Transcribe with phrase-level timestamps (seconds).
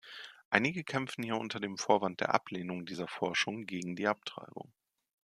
[0.49, 4.73] Einige kämpfen hier unter dem Vorwand der Ablehnung dieser Forschung gegen die Abtreibung.